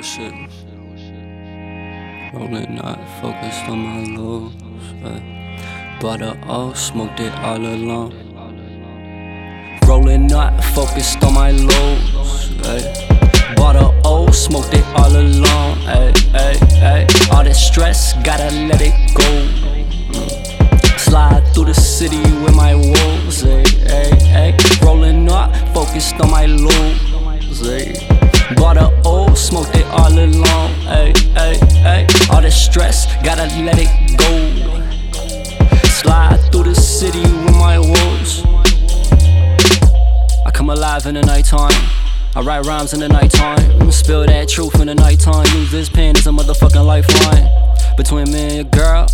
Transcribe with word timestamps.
whole 0.00 0.02
shit. 0.02 0.32
Rolling 2.32 2.76
not 2.76 2.98
focused 3.20 3.64
on 3.68 3.78
my 3.78 4.04
lows. 4.16 4.52
Ay. 5.04 5.98
Bought 6.00 6.22
a 6.22 6.38
O, 6.48 6.72
smoked 6.72 7.20
it 7.20 7.32
all 7.34 7.58
alone. 7.58 8.14
Rolling 9.86 10.26
not 10.26 10.62
focused 10.74 11.22
on 11.22 11.34
my 11.34 11.50
lows. 11.50 12.50
Ay. 12.64 13.54
Bought 13.56 13.76
a 13.76 13.92
O, 14.04 14.30
smoked 14.30 14.72
it 14.72 14.86
all 14.96 15.14
alone. 15.14 15.78
Ay, 15.86 16.12
ay, 16.34 16.56
ay. 16.82 17.06
All 17.32 17.44
this 17.44 17.60
stress, 17.60 18.14
gotta 18.24 18.50
let 18.68 18.80
it 18.80 18.94
go. 19.14 19.30
Slide 20.96 21.42
through 21.52 21.66
the 21.66 21.74
city 21.74 22.22
with 22.42 22.54
my 22.54 22.74
woes. 22.74 23.44
Ay, 23.44 23.64
ay, 23.88 24.10
ay. 24.32 24.56
Rolling 24.82 25.24
not 25.24 25.54
focused 25.74 26.14
on 26.20 26.30
my 26.30 26.46
lows. 26.46 27.68
Ay. 27.68 28.10
Bought 28.56 28.78
a 28.78 28.99
O, 29.30 29.34
smoked 29.34 29.76
it 29.76 29.86
all 29.86 30.12
alone. 30.12 30.70
Ay, 30.88 31.12
ay, 31.36 31.58
ay. 31.84 32.06
All 32.30 32.42
this 32.42 32.56
stress, 32.56 33.06
gotta 33.22 33.46
let 33.62 33.78
it 33.78 34.18
go. 34.18 34.30
Slide 35.88 36.40
through 36.50 36.64
the 36.64 36.74
city 36.74 37.20
with 37.20 37.56
my 37.56 37.78
woes. 37.78 38.44
I 40.44 40.50
come 40.52 40.70
alive 40.70 41.06
in 41.06 41.14
the 41.14 41.22
nighttime. 41.22 41.70
I 42.34 42.40
write 42.42 42.66
rhymes 42.66 42.92
in 42.92 43.00
the 43.00 43.08
nighttime. 43.08 43.90
Spill 43.90 44.26
that 44.26 44.48
truth 44.48 44.80
in 44.80 44.86
the 44.86 44.94
nighttime. 44.94 45.46
Use 45.54 45.70
this 45.70 45.88
pen 45.88 46.16
as 46.16 46.26
a 46.26 46.30
motherfucking 46.30 46.84
lifeline. 46.84 47.48
Between 47.96 48.30
me 48.32 48.40
and 48.40 48.54
your 48.54 48.64
girl, 48.64 49.06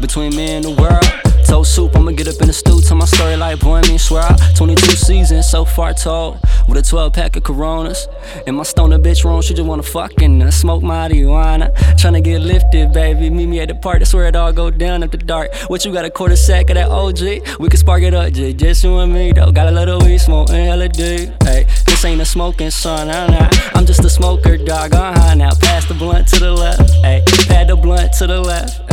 between 0.00 0.34
me 0.36 0.52
and 0.52 0.64
the 0.64 0.70
world. 0.70 1.28
Told 1.48 1.66
soup, 1.66 1.96
I'ma 1.96 2.10
get 2.10 2.28
up 2.28 2.40
in 2.42 2.48
the 2.48 2.52
stew. 2.52 2.80
Tell 2.82 2.96
my 2.96 3.06
story 3.06 3.34
like 3.36 3.60
boy, 3.60 3.80
me 3.82 3.96
swear 3.96 4.22
out. 4.22 4.38
22 4.54 4.90
seasons, 4.90 5.50
so 5.50 5.64
far 5.64 5.94
told. 5.94 6.38
With 6.68 6.76
a 6.76 6.82
12 6.82 7.12
pack 7.14 7.36
of 7.36 7.44
coronas. 7.44 8.06
And 8.46 8.56
my 8.56 8.64
stoner 8.64 8.98
bitch 8.98 9.24
wrong, 9.24 9.40
she 9.40 9.54
just 9.54 9.66
wanna 9.66 9.82
fucking 9.82 10.42
uh, 10.42 10.50
smoke 10.50 10.82
marijuana. 10.82 11.74
Tryna 11.96 12.22
get 12.22 12.42
lifted, 12.42 12.92
baby. 12.92 13.30
Meet 13.30 13.46
me 13.46 13.60
at 13.60 13.68
the 13.68 13.74
park, 13.74 14.00
that's 14.00 14.12
where 14.12 14.26
it 14.26 14.36
all 14.36 14.52
go 14.52 14.70
down 14.70 15.02
at 15.02 15.10
the 15.10 15.16
dark. 15.16 15.54
What 15.68 15.86
you 15.86 15.92
got 15.92 16.04
a 16.04 16.10
quarter 16.10 16.36
sack 16.36 16.68
of 16.68 16.74
that 16.74 16.90
OG? 16.90 17.58
We 17.58 17.68
can 17.70 17.78
spark 17.78 18.02
it 18.02 18.12
up, 18.12 18.30
just, 18.32 18.58
just 18.58 18.84
you 18.84 18.98
and 18.98 19.12
me, 19.12 19.32
though. 19.32 19.50
Got 19.50 19.68
a 19.68 19.72
little 19.72 20.00
weed 20.00 20.18
smoking, 20.18 20.56
hella 20.56 20.88
deep. 20.88 21.30
Hey, 21.42 21.64
this 21.86 22.04
ain't 22.04 22.20
a 22.20 22.26
smoking 22.26 22.70
son, 22.70 23.08
I'm 23.08 23.30
not. 23.30 23.76
I'm 23.76 23.86
just 23.86 24.04
a 24.04 24.10
smoker, 24.10 24.58
dog. 24.58 24.92
Uh-huh, 24.92 25.34
now 25.34 25.50
pass 25.62 25.86
the 25.86 25.94
blunt 25.94 26.28
to 26.28 26.40
the 26.40 26.52
left. 26.52 26.90
Hey, 27.02 27.22
pad 27.46 27.68
the 27.68 27.76
blunt 27.76 28.12
to 28.18 28.26
the 28.26 28.40
left. 28.40 28.87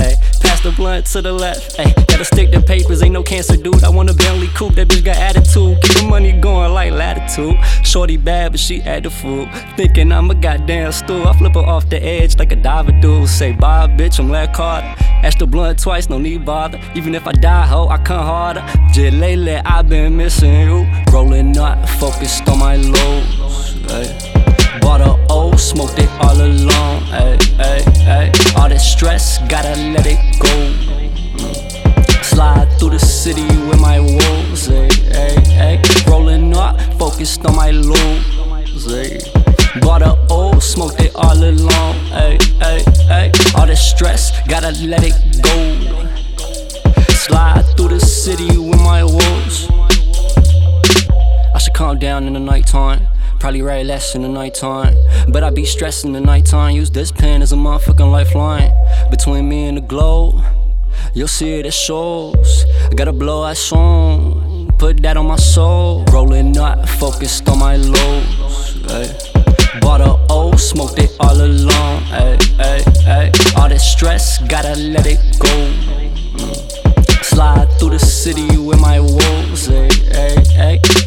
The 0.65 0.71
blunt 0.71 1.05
to 1.05 1.21
the 1.21 1.31
left. 1.31 1.75
Hey, 1.75 1.93
gotta 2.07 2.25
stick 2.25 2.49
to 2.49 2.59
papers, 2.59 3.03
ain't 3.03 3.13
no 3.13 3.21
cancer, 3.21 3.55
dude. 3.55 3.83
I 3.83 3.89
want 3.89 4.09
a 4.09 4.15
Bentley 4.15 4.47
coupe, 4.47 4.73
that 4.73 4.87
bitch 4.87 5.05
got 5.05 5.15
attitude. 5.15 5.79
Keep 5.83 5.97
the 5.97 6.07
money 6.09 6.31
going 6.31 6.73
like 6.73 6.91
latitude. 6.91 7.55
Shorty 7.83 8.17
bad, 8.17 8.53
but 8.53 8.59
she 8.59 8.81
at 8.81 9.03
the 9.03 9.11
fool. 9.11 9.47
Thinking 9.77 10.11
I'm 10.11 10.31
a 10.31 10.33
goddamn 10.33 10.91
stool. 10.91 11.27
I 11.27 11.37
flip 11.37 11.53
her 11.53 11.59
off 11.59 11.87
the 11.87 12.03
edge 12.03 12.39
like 12.39 12.51
a 12.51 12.55
diver 12.55 12.93
do. 12.93 13.27
Say 13.27 13.51
bye, 13.51 13.85
bitch, 13.85 14.17
I'm 14.17 14.31
Larry 14.31 14.51
Carter. 14.55 14.87
Ash 14.97 15.35
the 15.35 15.45
blunt 15.45 15.77
twice, 15.77 16.09
no 16.09 16.17
need 16.17 16.43
bother. 16.45 16.81
Even 16.95 17.13
if 17.13 17.27
I 17.27 17.33
die, 17.33 17.67
ho, 17.67 17.87
I 17.87 17.99
come 17.99 18.25
harder. 18.25 18.65
Just 18.91 19.17
lately, 19.17 19.57
I've 19.57 19.87
been 19.87 20.17
missing 20.17 20.61
you. 20.61 20.87
Rolling 21.13 21.55
up, 21.59 21.87
focused 21.99 22.49
on 22.49 22.57
my 22.57 22.77
lows. 22.77 23.75
Ay. 23.91 24.79
Bought 24.81 25.01
a 25.01 25.15
O, 25.29 25.55
smoked 25.57 25.99
it 25.99 26.09
all 26.19 26.41
alone. 26.41 27.03
Ay, 27.13 27.37
ay. 27.59 27.74
Gotta 29.75 29.89
let 29.91 30.07
it 30.07 30.19
go. 30.39 32.23
Slide 32.23 32.69
through 32.79 32.91
the 32.91 32.99
city 32.99 33.45
with 33.67 33.81
my 33.81 33.99
woes. 33.99 34.69
Ay, 34.69 34.87
ay, 35.11 35.35
ay. 35.59 35.81
Rolling 36.09 36.55
up, 36.55 36.79
focused 36.97 37.45
on 37.45 37.57
my 37.57 37.71
lows. 37.71 38.87
Ay. 38.87 39.19
Eh. 39.19 39.79
Bought 39.81 40.01
a 40.01 40.17
O, 40.29 40.57
smoked 40.59 41.01
it 41.01 41.13
all 41.13 41.35
alone. 41.35 41.95
Ay, 42.13 42.37
ay, 42.61 42.85
ay. 43.09 43.31
All 43.57 43.67
this 43.67 43.81
stress, 43.81 44.31
gotta 44.47 44.71
let 44.85 45.03
it 45.03 45.15
go. 45.43 45.53
Slide 47.13 47.65
through 47.75 47.89
the 47.89 47.99
city 47.99 48.57
with 48.57 48.79
my 48.79 49.03
woes. 49.03 49.67
I 51.53 51.57
should 51.57 51.73
calm 51.73 51.99
down 51.99 52.27
in 52.27 52.33
the 52.33 52.39
nighttime. 52.39 53.09
Probably 53.39 53.61
write 53.61 53.85
less 53.85 54.15
in 54.15 54.21
the 54.21 54.27
nighttime. 54.27 54.95
But 55.29 55.43
I 55.43 55.49
be 55.49 55.65
stressing 55.65 56.13
the 56.13 56.21
nighttime. 56.21 56.75
Use 56.75 56.91
this 56.91 57.11
pen 57.11 57.41
as 57.41 57.51
a 57.53 57.55
motherfucking 57.55 58.11
lifeline. 58.11 58.71
Between 59.09 59.47
me 59.47 59.67
and 59.67 59.77
the 59.77 59.81
globe, 59.81 60.43
you'll 61.13 61.27
see 61.27 61.59
it, 61.59 61.65
it 61.65 61.73
shows. 61.73 62.65
I 62.91 62.93
gotta 62.95 63.13
blow 63.13 63.45
that 63.45 63.57
song. 63.57 64.71
Put 64.77 65.01
that 65.03 65.17
on 65.17 65.27
my 65.27 65.37
soul. 65.37 66.03
Rolling 66.11 66.57
up, 66.57 66.87
focused 66.89 67.47
on 67.49 67.59
my 67.59 67.77
lows. 67.77 68.83
Ay. 68.89 69.35
Bought 69.81 70.01
a 70.01 70.17
O, 70.29 70.55
smoked 70.55 70.99
it 70.99 71.15
all 71.19 71.39
alone. 71.39 72.03
Ay, 72.11 72.37
ay, 72.59 72.83
ay. 73.07 73.31
All 73.57 73.69
this 73.69 73.83
stress, 73.83 74.39
gotta 74.47 74.75
let 74.75 75.05
it 75.05 75.19
go. 75.39 75.49
Mm. 76.37 77.23
Slide 77.23 77.69
through 77.79 77.91
the 77.91 77.99
city 77.99 78.57
with 78.57 78.79
my 78.79 78.99
woes. 78.99 79.69
Ay, 79.69 79.89
ay, 80.13 80.79
ay. 80.81 81.05